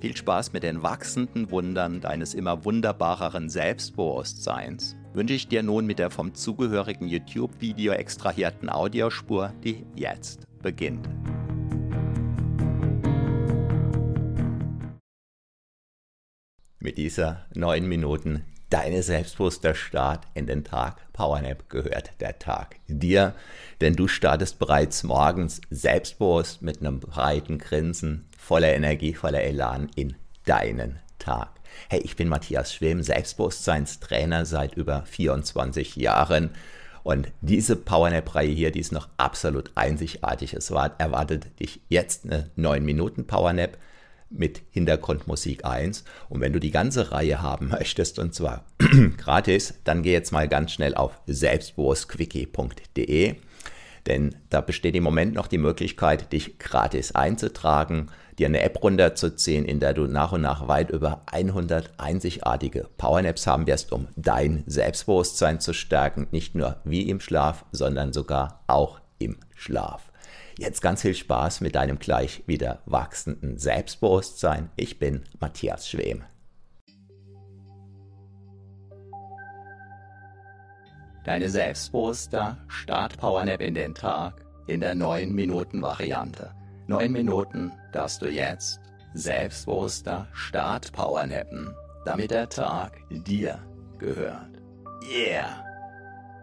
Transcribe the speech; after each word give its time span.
Viel 0.00 0.16
Spaß 0.16 0.54
mit 0.54 0.62
den 0.62 0.82
wachsenden 0.82 1.50
Wundern 1.50 2.00
deines 2.00 2.32
immer 2.32 2.64
wunderbareren 2.64 3.50
Selbstbewusstseins 3.50 4.96
wünsche 5.12 5.34
ich 5.34 5.46
dir 5.46 5.62
nun 5.62 5.84
mit 5.84 5.98
der 5.98 6.08
vom 6.08 6.32
zugehörigen 6.32 7.06
YouTube-Video 7.06 7.92
extrahierten 7.92 8.70
Audiospur, 8.70 9.52
die 9.62 9.84
jetzt 9.94 10.46
beginnt. 10.62 11.06
Mit 16.78 16.96
dieser 16.96 17.44
9 17.54 17.86
Minuten 17.86 18.46
deine 18.70 19.02
selbstbewusster 19.02 19.74
Start 19.74 20.24
in 20.34 20.46
den 20.46 20.64
Tag 20.64 21.12
Powernap 21.12 21.68
gehört 21.68 22.12
der 22.20 22.38
Tag 22.38 22.76
dir, 22.86 23.34
denn 23.80 23.94
du 23.94 24.08
startest 24.08 24.58
bereits 24.58 25.02
morgens 25.02 25.60
selbstbewusst 25.70 26.62
mit 26.62 26.80
einem 26.80 27.00
breiten 27.00 27.58
Grinsen, 27.58 28.26
voller 28.38 28.72
Energie, 28.72 29.12
voller 29.12 29.42
Elan 29.42 29.90
in 29.96 30.14
deinen 30.46 31.00
Tag. 31.18 31.50
Hey, 31.88 32.00
ich 32.00 32.16
bin 32.16 32.28
Matthias 32.28 32.72
Schwem, 32.72 33.02
Selbstbewusstseinstrainer 33.02 34.46
seit 34.46 34.74
über 34.74 35.02
24 35.02 35.96
Jahren. 35.96 36.50
Und 37.02 37.28
diese 37.40 37.76
Powernap-Reihe 37.76 38.50
hier, 38.50 38.70
die 38.70 38.80
ist 38.80 38.92
noch 38.92 39.08
absolut 39.16 39.70
einzigartig. 39.74 40.54
Es 40.54 40.70
war, 40.70 40.94
erwartet 40.98 41.58
dich 41.60 41.80
jetzt 41.88 42.24
eine 42.24 42.50
9-Minuten-Powernap 42.56 43.78
mit 44.30 44.62
Hintergrundmusik 44.70 45.64
1. 45.64 46.04
Und 46.28 46.40
wenn 46.40 46.52
du 46.52 46.60
die 46.60 46.70
ganze 46.70 47.10
Reihe 47.12 47.42
haben 47.42 47.68
möchtest, 47.70 48.18
und 48.18 48.34
zwar 48.34 48.64
gratis, 49.18 49.74
dann 49.84 50.02
geh 50.02 50.12
jetzt 50.12 50.32
mal 50.32 50.48
ganz 50.48 50.72
schnell 50.72 50.94
auf 50.94 51.20
selbstbewusstquickie.de. 51.26 53.34
Denn 54.06 54.34
da 54.48 54.62
besteht 54.62 54.96
im 54.96 55.04
Moment 55.04 55.34
noch 55.34 55.46
die 55.46 55.58
Möglichkeit, 55.58 56.32
dich 56.32 56.58
gratis 56.58 57.14
einzutragen 57.14 58.08
dir 58.40 58.46
eine 58.46 58.62
App 58.62 58.82
runterzuziehen, 58.82 59.66
in 59.66 59.80
der 59.80 59.92
du 59.92 60.06
nach 60.06 60.32
und 60.32 60.40
nach 60.40 60.66
weit 60.66 60.90
über 60.90 61.22
100 61.26 61.90
einzigartige 61.98 62.88
Powernaps 62.96 63.46
haben 63.46 63.66
wirst, 63.66 63.92
um 63.92 64.08
dein 64.16 64.64
Selbstbewusstsein 64.66 65.60
zu 65.60 65.74
stärken, 65.74 66.26
nicht 66.30 66.54
nur 66.54 66.76
wie 66.84 67.08
im 67.08 67.20
Schlaf, 67.20 67.66
sondern 67.70 68.12
sogar 68.12 68.62
auch 68.66 69.00
im 69.18 69.36
Schlaf. 69.54 70.09
Jetzt 70.60 70.82
ganz 70.82 71.00
viel 71.00 71.14
Spaß 71.14 71.62
mit 71.62 71.74
deinem 71.74 71.98
gleich 71.98 72.42
wieder 72.46 72.82
wachsenden 72.84 73.56
Selbstbewusstsein. 73.56 74.68
Ich 74.76 74.98
bin 74.98 75.24
Matthias 75.40 75.88
Schwem. 75.88 76.22
Deine 81.24 81.48
selbstbewusster 81.48 82.58
Start-Powernap 82.68 83.62
in 83.62 83.72
den 83.72 83.94
Tag 83.94 84.44
in 84.66 84.80
der 84.80 84.94
9-Minuten-Variante. 84.94 86.54
9 86.88 87.10
Minuten 87.10 87.72
darfst 87.92 88.20
du 88.20 88.26
jetzt 88.26 88.80
selbstbewusster 89.14 90.28
Start 90.34 90.92
powernappen, 90.92 91.74
damit 92.04 92.32
der 92.32 92.50
Tag 92.50 93.00
dir 93.08 93.58
gehört. 93.96 94.60
Yeah! 95.10 95.64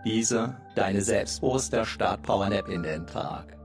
Diese, 0.03 0.57
deine 0.73 1.01
selbstbewusster 1.01 1.85
Start 1.85 2.23
powernap 2.23 2.67
in 2.67 2.81
den 2.81 3.05
Tag, 3.05 3.56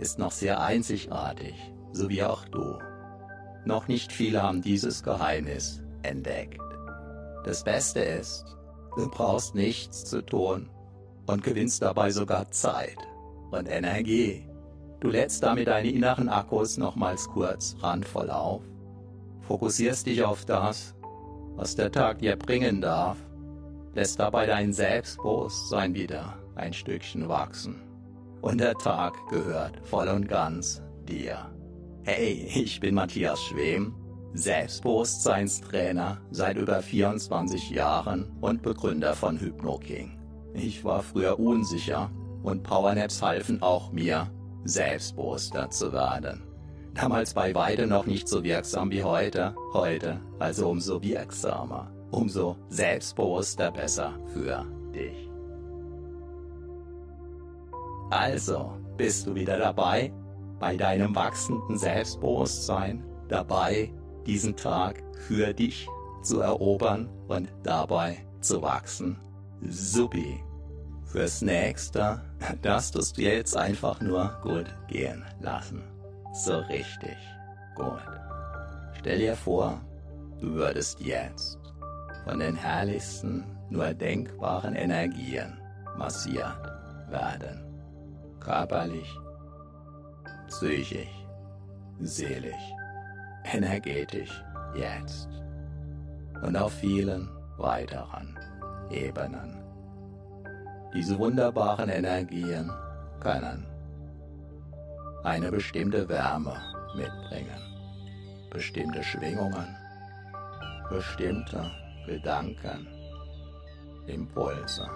ist 0.00 0.18
noch 0.18 0.32
sehr 0.32 0.60
einzigartig, 0.62 1.54
so 1.92 2.08
wie 2.08 2.22
auch 2.22 2.46
du. 2.46 2.78
Noch 3.66 3.86
nicht 3.86 4.12
viele 4.12 4.42
haben 4.42 4.62
dieses 4.62 5.02
Geheimnis 5.02 5.82
entdeckt. 6.02 6.58
Das 7.44 7.62
Beste 7.64 8.00
ist, 8.00 8.44
du 8.96 9.10
brauchst 9.10 9.54
nichts 9.54 10.04
zu 10.06 10.22
tun 10.22 10.70
und 11.26 11.42
gewinnst 11.42 11.82
dabei 11.82 12.10
sogar 12.10 12.50
Zeit 12.50 12.96
und 13.50 13.66
Energie. 13.66 14.48
Du 15.00 15.08
lädst 15.08 15.42
damit 15.42 15.68
deine 15.68 15.90
inneren 15.90 16.30
Akkus 16.30 16.78
nochmals 16.78 17.28
kurz 17.28 17.76
randvoll 17.80 18.30
auf, 18.30 18.62
fokussierst 19.42 20.06
dich 20.06 20.24
auf 20.24 20.46
das, 20.46 20.94
was 21.56 21.76
der 21.76 21.92
Tag 21.92 22.20
dir 22.20 22.36
bringen 22.36 22.80
darf, 22.80 23.18
lässt 23.94 24.18
dabei 24.18 24.46
dein 24.46 24.72
Selbstbewusstsein 24.72 25.94
wieder 25.94 26.38
ein 26.54 26.72
Stückchen 26.72 27.28
wachsen. 27.28 27.89
Und 28.40 28.58
der 28.58 28.74
Tag 28.74 29.14
gehört 29.28 29.80
voll 29.84 30.08
und 30.08 30.28
ganz 30.28 30.82
dir. 31.06 31.50
Hey, 32.04 32.48
ich 32.54 32.80
bin 32.80 32.94
Matthias 32.94 33.42
Schwem, 33.42 33.94
Selbstbewusstseinstrainer 34.32 36.18
seit 36.30 36.56
über 36.56 36.80
24 36.80 37.70
Jahren 37.70 38.30
und 38.40 38.62
Begründer 38.62 39.14
von 39.14 39.38
HypnoKing. 39.38 40.18
Ich 40.54 40.84
war 40.84 41.02
früher 41.02 41.38
unsicher 41.38 42.10
und 42.42 42.62
Powernaps 42.62 43.22
halfen 43.22 43.60
auch 43.62 43.92
mir, 43.92 44.30
selbstbewusster 44.64 45.70
zu 45.70 45.92
werden. 45.92 46.42
Damals 46.94 47.34
bei 47.34 47.54
Weide 47.54 47.86
noch 47.86 48.06
nicht 48.06 48.28
so 48.28 48.42
wirksam 48.42 48.90
wie 48.90 49.04
heute, 49.04 49.54
heute 49.72 50.20
also 50.38 50.68
umso 50.68 51.02
wirksamer, 51.02 51.90
umso 52.10 52.56
selbstbewusster 52.68 53.70
besser 53.70 54.18
für 54.32 54.66
dich. 54.92 55.29
Also, 58.10 58.76
bist 58.96 59.26
du 59.26 59.34
wieder 59.34 59.56
dabei, 59.56 60.12
bei 60.58 60.76
deinem 60.76 61.14
wachsenden 61.14 61.78
Selbstbewusstsein, 61.78 63.04
dabei, 63.28 63.92
diesen 64.26 64.56
Tag 64.56 65.02
für 65.26 65.54
dich 65.54 65.88
zu 66.22 66.40
erobern 66.40 67.08
und 67.28 67.48
dabei 67.62 68.26
zu 68.40 68.60
wachsen. 68.62 69.18
Supi. 69.62 70.42
Fürs 71.04 71.42
nächste, 71.42 72.20
das 72.62 72.90
tust 72.92 73.16
du 73.16 73.22
jetzt 73.22 73.56
einfach 73.56 74.00
nur 74.00 74.38
gut 74.42 74.66
gehen 74.88 75.24
lassen. 75.40 75.82
So 76.32 76.58
richtig 76.58 77.16
gut. 77.74 78.02
Stell 78.98 79.18
dir 79.18 79.34
vor, 79.34 79.80
du 80.40 80.54
würdest 80.54 81.00
jetzt 81.00 81.58
von 82.24 82.38
den 82.38 82.54
herrlichsten, 82.54 83.44
nur 83.70 83.92
denkbaren 83.94 84.74
Energien 84.74 85.58
massiert 85.96 86.62
werden. 87.08 87.69
Körperlich, 88.40 89.18
psychisch, 90.48 91.26
seelisch, 92.00 92.74
energetisch, 93.44 94.42
jetzt 94.74 95.28
und 96.42 96.56
auf 96.56 96.72
vielen 96.72 97.28
weiteren 97.58 98.38
Ebenen. 98.90 99.62
Diese 100.94 101.18
wunderbaren 101.18 101.88
Energien 101.88 102.70
können 103.20 103.66
eine 105.22 105.50
bestimmte 105.50 106.08
Wärme 106.08 106.56
mitbringen, 106.96 107.60
bestimmte 108.50 109.02
Schwingungen, 109.02 109.76
bestimmte 110.88 111.70
Gedanken, 112.06 112.88
Impulse, 114.06 114.88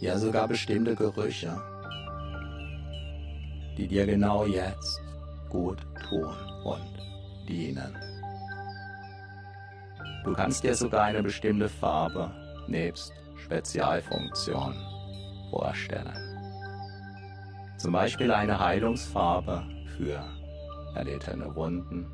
ja 0.00 0.18
sogar 0.18 0.48
bestimmte 0.48 0.94
Gerüche, 0.94 1.60
die 3.76 3.86
dir 3.86 4.06
genau 4.06 4.44
jetzt 4.46 5.00
gut 5.48 5.78
tun 6.08 6.34
und 6.64 7.48
dienen. 7.48 7.96
Du 10.24 10.32
kannst 10.32 10.64
dir 10.64 10.74
sogar 10.74 11.04
eine 11.04 11.22
bestimmte 11.22 11.68
Farbe 11.68 12.30
nebst 12.66 13.12
Spezialfunktion 13.36 14.74
vorstellen. 15.50 16.16
Zum 17.76 17.92
Beispiel 17.92 18.32
eine 18.32 18.58
Heilungsfarbe 18.58 19.62
für 19.96 20.24
erlittene 20.94 21.54
Wunden 21.54 22.10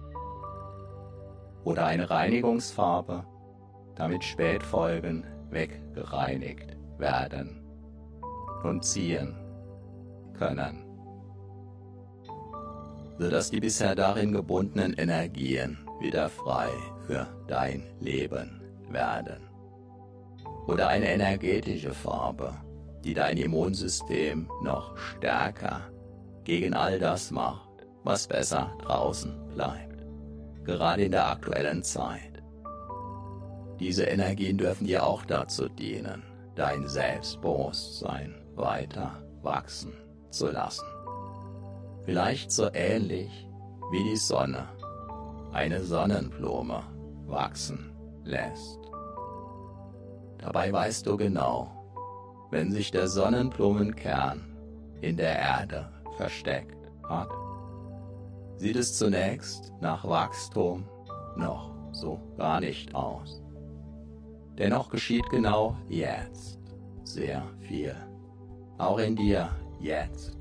oder 1.64 1.86
eine 1.86 2.10
Reinigungsfarbe, 2.10 3.24
damit 3.94 4.24
Spätfolgen 4.24 5.24
weggereinigt 5.50 6.76
werden 6.98 7.61
und 8.64 8.84
ziehen. 8.84 9.34
Können, 10.38 10.84
sodass 13.18 13.50
die 13.50 13.60
bisher 13.60 13.94
darin 13.94 14.32
gebundenen 14.32 14.94
Energien 14.94 15.78
wieder 16.00 16.28
frei 16.28 16.68
für 17.06 17.28
dein 17.46 17.84
Leben 18.00 18.60
werden. 18.90 19.48
Oder 20.66 20.88
eine 20.88 21.08
energetische 21.12 21.92
Farbe, 21.92 22.54
die 23.04 23.14
dein 23.14 23.36
Immunsystem 23.36 24.48
noch 24.62 24.96
stärker 24.96 25.82
gegen 26.44 26.74
all 26.74 26.98
das 26.98 27.30
macht, 27.30 27.86
was 28.04 28.26
besser 28.26 28.76
draußen 28.82 29.32
bleibt, 29.54 30.04
gerade 30.64 31.04
in 31.04 31.12
der 31.12 31.28
aktuellen 31.28 31.82
Zeit. 31.82 32.42
Diese 33.78 34.04
Energien 34.04 34.58
dürfen 34.58 34.86
dir 34.86 35.04
auch 35.06 35.24
dazu 35.24 35.68
dienen, 35.68 36.22
dein 36.54 36.86
Selbstbewusstsein 36.86 38.41
weiter 38.62 39.22
wachsen 39.42 39.92
zu 40.30 40.50
lassen. 40.50 40.86
Vielleicht 42.04 42.50
so 42.50 42.70
ähnlich 42.72 43.46
wie 43.90 44.02
die 44.04 44.16
Sonne 44.16 44.68
eine 45.52 45.82
Sonnenblume 45.82 46.82
wachsen 47.26 47.92
lässt. 48.24 48.78
Dabei 50.38 50.72
weißt 50.72 51.06
du 51.06 51.16
genau, 51.16 51.70
wenn 52.50 52.72
sich 52.72 52.90
der 52.90 53.08
Sonnenblumenkern 53.08 54.56
in 55.00 55.16
der 55.16 55.38
Erde 55.38 55.92
versteckt 56.16 56.90
hat, 57.08 57.28
sieht 58.56 58.76
es 58.76 58.96
zunächst 58.96 59.72
nach 59.80 60.06
Wachstum 60.06 60.88
noch 61.36 61.74
so 61.92 62.20
gar 62.36 62.60
nicht 62.60 62.94
aus. 62.94 63.42
Dennoch 64.56 64.88
geschieht 64.88 65.28
genau 65.30 65.76
jetzt 65.88 66.60
sehr 67.04 67.42
viel. 67.60 67.94
Auch 68.82 68.98
in 68.98 69.14
dir 69.14 69.48
jetzt. 69.80 70.36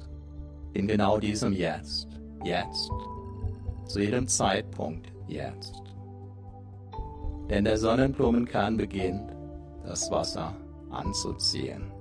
In 0.74 0.88
genau 0.88 1.20
diesem 1.20 1.54
Jetzt. 1.54 2.08
Jetzt. 2.44 2.90
Zu 3.86 4.00
jedem 4.00 4.28
Zeitpunkt 4.28 5.12
jetzt. 5.28 5.76
Denn 7.50 7.66
der 7.66 7.78
Sonnenblumenkern 7.78 8.78
beginnt, 8.78 9.36
das 9.84 10.10
Wasser 10.10 10.56
anzuziehen, 10.90 11.92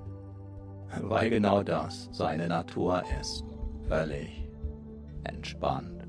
weil 1.02 1.28
genau 1.28 1.62
das 1.62 2.08
seine 2.12 2.48
Natur 2.48 3.02
ist, 3.20 3.44
völlig 3.86 4.48
entspannt. 5.24 6.06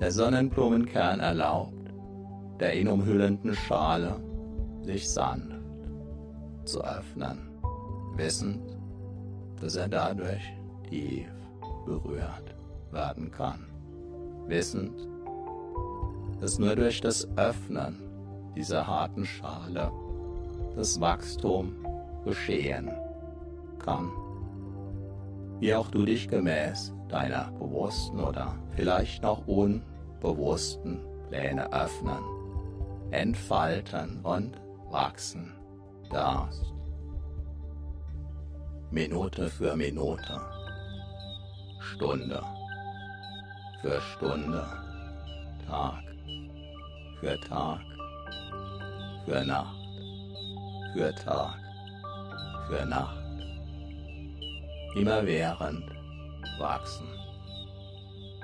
Der 0.00 0.10
Sonnenblumenkern 0.10 1.20
erlaubt 1.20 1.82
der 2.62 2.78
ihn 2.78 2.86
umhüllenden 2.86 3.54
Schale 3.54 4.20
sich 4.82 5.10
sanft 5.10 5.60
zu 6.64 6.80
öffnen, 6.84 7.50
wissend, 8.14 8.71
dass 9.62 9.76
er 9.76 9.88
dadurch 9.88 10.42
tief 10.90 11.28
berührt 11.86 12.54
werden 12.90 13.30
kann, 13.30 13.64
wissend, 14.48 15.08
dass 16.40 16.58
nur 16.58 16.74
durch 16.74 17.00
das 17.00 17.28
Öffnen 17.36 18.02
dieser 18.56 18.86
harten 18.86 19.24
Schale 19.24 19.92
das 20.74 21.00
Wachstum 21.00 21.76
geschehen 22.24 22.90
kann. 23.78 24.10
Wie 25.60 25.72
auch 25.74 25.90
du 25.90 26.04
dich 26.04 26.28
gemäß 26.28 26.92
deiner 27.08 27.52
bewussten 27.52 28.18
oder 28.18 28.56
vielleicht 28.74 29.22
noch 29.22 29.46
unbewussten 29.46 31.00
Pläne 31.28 31.72
öffnen, 31.72 32.24
entfalten 33.12 34.18
und 34.24 34.60
wachsen 34.90 35.52
darfst. 36.10 36.81
Minute 38.92 39.48
für 39.48 39.74
Minute, 39.74 40.40
Stunde 41.80 42.42
für 43.80 44.00
Stunde, 44.00 44.66
Tag 45.66 46.02
für 47.18 47.40
Tag, 47.40 47.80
für 49.24 49.44
Nacht 49.46 49.74
für 50.92 51.14
Tag, 51.14 51.58
für 52.68 52.84
Nacht, 52.84 53.24
immerwährend 54.94 55.86
wachsen 56.58 57.08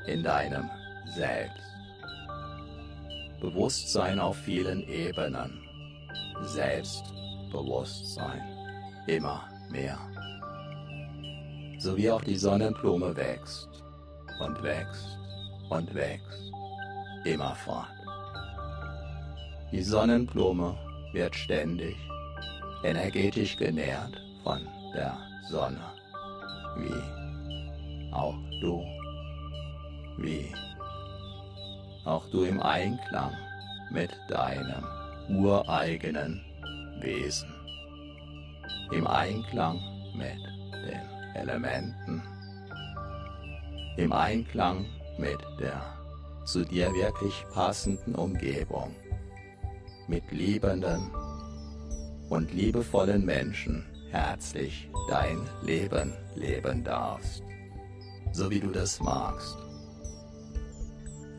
in 0.06 0.22
deinem 0.22 0.70
Selbst. 1.14 1.62
Bewusstsein 3.38 4.18
auf 4.18 4.38
vielen 4.38 4.88
Ebenen, 4.88 5.62
Selbstbewusstsein, 6.40 8.42
immer 9.06 9.46
mehr. 9.70 9.98
So 11.78 11.96
wie 11.96 12.10
auch 12.10 12.22
die 12.22 12.36
Sonnenblume 12.36 13.14
wächst 13.14 13.68
und 14.40 14.60
wächst 14.64 15.18
und 15.70 15.94
wächst, 15.94 16.52
immerfort. 17.24 17.86
Die 19.70 19.82
Sonnenblume 19.82 20.76
wird 21.12 21.36
ständig 21.36 21.96
energetisch 22.82 23.56
genährt 23.56 24.20
von 24.42 24.66
der 24.92 25.16
Sonne, 25.50 25.84
wie 26.78 28.12
auch 28.12 28.34
du, 28.60 28.82
wie 30.18 30.52
auch 32.04 32.28
du 32.30 32.42
im 32.42 32.60
Einklang 32.60 33.32
mit 33.90 34.10
deinem 34.28 34.84
ureigenen 35.28 36.44
Wesen, 37.00 37.54
im 38.90 39.06
Einklang 39.06 39.78
mit 40.16 40.38
den 40.72 41.07
Elementen, 41.34 42.22
im 43.96 44.12
Einklang 44.12 44.86
mit 45.18 45.38
der 45.60 45.82
zu 46.44 46.64
dir 46.64 46.92
wirklich 46.94 47.44
passenden 47.52 48.14
Umgebung, 48.14 48.94
mit 50.06 50.30
liebenden 50.32 51.10
und 52.30 52.52
liebevollen 52.52 53.24
Menschen 53.24 53.84
herzlich 54.10 54.90
dein 55.10 55.38
Leben 55.62 56.14
leben 56.34 56.82
darfst, 56.84 57.42
so 58.32 58.50
wie 58.50 58.60
du 58.60 58.70
das 58.70 59.00
magst. 59.00 59.56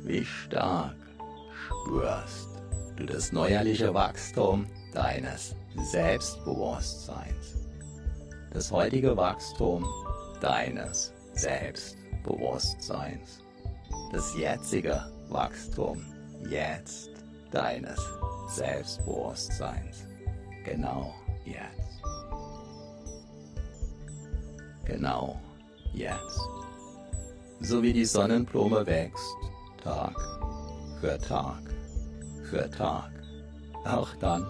Wie 0.03 0.23
stark 0.23 0.95
spürst 1.67 2.49
du 2.95 3.05
das 3.05 3.31
neuerliche 3.31 3.93
Wachstum 3.93 4.67
deines 4.93 5.55
Selbstbewusstseins, 5.91 7.58
das 8.51 8.71
heutige 8.71 9.15
Wachstum 9.15 9.85
deines 10.41 11.13
Selbstbewusstseins, 11.33 13.43
das 14.11 14.35
jetzige 14.37 15.01
Wachstum 15.29 16.03
jetzt 16.49 17.09
deines 17.51 17.99
Selbstbewusstseins, 18.47 20.07
genau 20.63 21.13
jetzt, 21.45 22.01
genau 24.85 25.39
jetzt, 25.93 26.39
so 27.59 27.83
wie 27.83 27.93
die 27.93 28.05
Sonnenblume 28.05 28.85
wächst, 28.85 29.35
Tag 29.83 30.15
für 30.99 31.17
Tag 31.17 31.61
für 32.49 32.69
Tag, 32.71 33.11
auch 33.85 34.15
dann, 34.15 34.45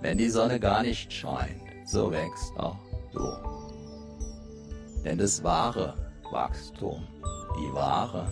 wenn 0.00 0.18
die 0.18 0.30
Sonne 0.30 0.58
gar 0.58 0.82
nicht 0.82 1.12
scheint, 1.12 1.60
so 1.84 2.10
wächst 2.10 2.56
auch 2.56 2.78
du. 3.16 5.02
Denn 5.04 5.18
das 5.18 5.42
wahre 5.42 5.94
Wachstum, 6.30 7.06
die 7.58 7.72
wahre 7.72 8.26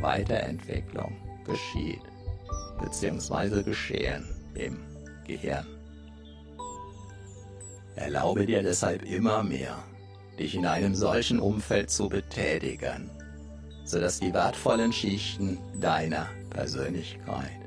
Weiterentwicklung 0.00 1.16
geschieht, 1.44 2.02
beziehungsweise 2.80 3.62
geschehen 3.62 4.26
im 4.54 4.78
Gehirn. 5.26 5.66
Erlaube 7.94 8.44
dir 8.44 8.62
deshalb 8.62 9.02
immer 9.04 9.42
mehr, 9.42 9.78
dich 10.38 10.54
in 10.54 10.66
einem 10.66 10.94
solchen 10.94 11.40
Umfeld 11.40 11.90
zu 11.90 12.08
betätigen, 12.08 13.10
sodass 13.84 14.20
die 14.20 14.34
wertvollen 14.34 14.92
Schichten 14.92 15.58
deiner 15.80 16.26
Persönlichkeit 16.50 17.66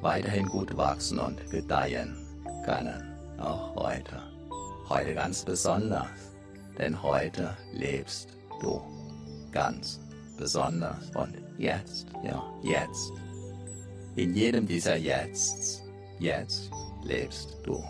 weiterhin 0.00 0.48
gut 0.48 0.76
wachsen 0.76 1.20
und 1.20 1.48
gedeihen 1.50 2.16
können, 2.64 3.14
auch 3.38 3.76
heute. 3.76 4.31
Heute 4.88 5.14
ganz 5.14 5.44
besonders, 5.44 6.08
denn 6.78 7.00
heute 7.02 7.56
lebst 7.72 8.36
du 8.60 8.80
ganz 9.50 10.00
besonders 10.36 11.10
und 11.14 11.34
jetzt, 11.56 12.08
ja, 12.24 12.42
jetzt. 12.62 13.12
In 14.16 14.34
jedem 14.34 14.66
dieser 14.66 14.96
Jetzts, 14.96 15.82
jetzt 16.18 16.70
lebst 17.04 17.58
du, 17.62 17.82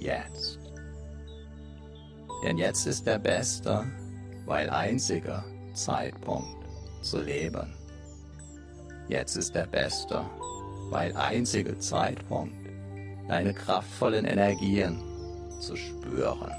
jetzt. 0.00 0.58
Denn 2.42 2.58
jetzt 2.58 2.86
ist 2.86 3.06
der 3.06 3.18
beste, 3.18 3.84
weil 4.46 4.68
einzige 4.70 5.44
Zeitpunkt 5.74 6.66
zu 7.02 7.20
leben. 7.20 7.74
Jetzt 9.08 9.36
ist 9.36 9.54
der 9.54 9.66
beste, 9.66 10.24
weil 10.90 11.14
einzige 11.16 11.78
Zeitpunkt, 11.78 12.56
deine 13.28 13.54
kraftvollen 13.54 14.24
Energien 14.24 15.11
zu 15.62 15.76
spüren. 15.76 16.52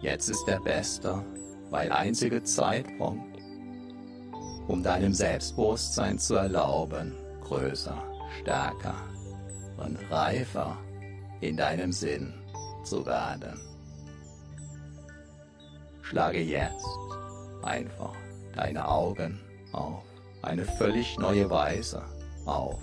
Jetzt 0.00 0.28
ist 0.28 0.44
der 0.46 0.60
beste, 0.60 1.24
weil 1.70 1.90
einzige 1.90 2.42
Zeitpunkt, 2.42 3.38
um 4.68 4.82
deinem 4.82 5.12
Selbstbewusstsein 5.12 6.18
zu 6.18 6.34
erlauben, 6.34 7.16
größer, 7.42 8.02
stärker 8.40 8.94
und 9.78 9.98
reifer 10.10 10.76
in 11.40 11.56
deinem 11.56 11.92
Sinn 11.92 12.34
zu 12.84 13.04
werden. 13.06 13.60
Schlage 16.02 16.40
jetzt 16.40 16.86
einfach 17.62 18.14
deine 18.54 18.86
Augen 18.86 19.40
auf 19.72 20.04
eine 20.42 20.64
völlig 20.64 21.18
neue 21.18 21.48
Weise 21.50 22.02
auf. 22.46 22.80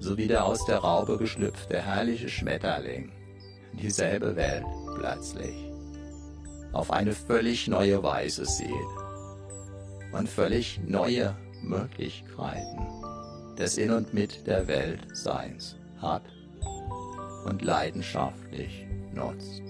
So 0.00 0.16
wie 0.16 0.26
der 0.26 0.44
aus 0.44 0.64
der 0.64 0.78
Raube 0.78 1.18
geschlüpfte 1.18 1.80
herrliche 1.80 2.28
Schmetterling 2.28 3.12
dieselbe 3.74 4.34
Welt 4.34 4.64
plötzlich 4.96 5.70
auf 6.72 6.90
eine 6.90 7.12
völlig 7.12 7.68
neue 7.68 8.02
Weise 8.02 8.46
sieht 8.46 8.70
und 10.12 10.28
völlig 10.28 10.80
neue 10.86 11.36
Möglichkeiten 11.62 12.86
des 13.58 13.76
In 13.76 13.90
und 13.90 14.14
mit 14.14 14.46
der 14.46 14.66
Welt 14.66 15.00
Seins 15.12 15.76
hat 16.00 16.22
und 17.44 17.62
leidenschaftlich 17.62 18.86
nutzt. 19.12 19.62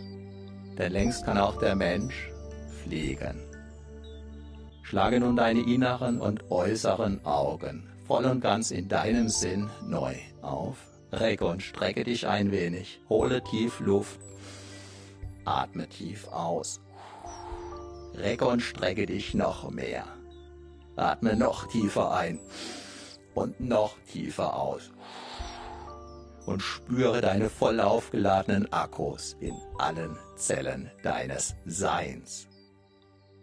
Denn 0.79 0.93
längst 0.93 1.25
kann 1.25 1.39
auch 1.39 1.59
der 1.59 1.75
Mensch 1.75 2.31
fliegen. 2.85 3.41
Schlage 4.83 5.19
nun 5.19 5.37
deine 5.37 5.61
inneren 5.61 6.21
und 6.21 6.51
äußeren 6.51 7.25
Augen 7.25 7.90
voll 8.11 8.25
und 8.25 8.41
ganz 8.41 8.73
in 8.73 8.89
deinem 8.89 9.29
Sinn 9.29 9.71
neu 9.87 10.17
auf. 10.43 10.79
Recke 11.13 11.47
und 11.47 11.63
strecke 11.63 12.03
dich 12.03 12.27
ein 12.27 12.51
wenig. 12.51 13.01
Hole 13.09 13.41
tief 13.45 13.79
Luft. 13.79 14.19
Atme 15.45 15.89
tief 15.89 16.27
aus. 16.27 16.81
Recke 18.15 18.47
und 18.47 18.63
strecke 18.63 19.07
dich 19.07 19.33
noch 19.35 19.71
mehr. 19.71 20.03
Atme 20.97 21.37
noch 21.37 21.69
tiefer 21.69 22.11
ein 22.11 22.41
und 23.35 23.61
noch 23.61 23.95
tiefer 24.13 24.57
aus. 24.57 24.91
Und 26.47 26.63
spüre 26.63 27.21
deine 27.21 27.49
voll 27.49 27.79
aufgeladenen 27.79 28.73
Akkus 28.73 29.37
in 29.39 29.55
allen 29.79 30.19
Zellen 30.35 30.91
deines 31.05 31.55
Seins. 31.65 32.50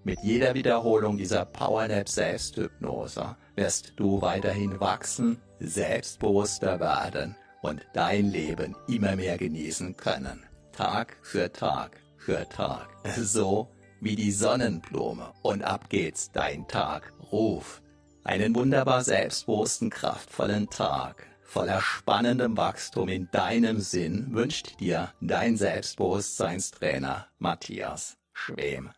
Mit 0.07 0.23
jeder 0.23 0.53
Wiederholung 0.53 1.17
dieser 1.17 1.43
Powernap 1.43 2.07
Selbsthypnose 2.07 3.35
wirst 3.57 3.91
du 3.97 4.21
weiterhin 4.21 4.79
wachsen, 4.79 5.41
selbstbewusster 5.59 6.79
werden 6.79 7.35
und 7.61 7.85
dein 7.93 8.31
Leben 8.31 8.73
immer 8.87 9.17
mehr 9.17 9.37
genießen 9.37 9.97
können. 9.97 10.45
Tag 10.71 11.17
für 11.23 11.51
Tag 11.51 11.97
für 12.15 12.47
Tag. 12.47 12.87
So 13.17 13.67
wie 13.99 14.15
die 14.15 14.31
Sonnenblume. 14.31 15.33
Und 15.41 15.61
ab 15.63 15.89
geht's, 15.89 16.31
dein 16.31 16.65
Tag 16.69 17.11
ruft. 17.29 17.83
Einen 18.23 18.55
wunderbar 18.55 19.03
selbstbewussten, 19.03 19.89
kraftvollen 19.89 20.69
Tag 20.69 21.27
voller 21.43 21.81
spannendem 21.81 22.55
Wachstum 22.55 23.09
in 23.09 23.29
deinem 23.31 23.81
Sinn 23.81 24.27
wünscht 24.31 24.79
dir 24.79 25.11
dein 25.19 25.57
Selbstbewusstseinstrainer 25.57 27.27
Matthias 27.39 28.15
Schwem. 28.31 28.91